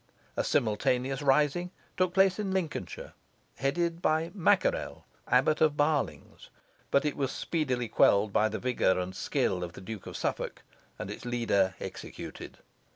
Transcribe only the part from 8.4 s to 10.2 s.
the vigour and skill of the Duke of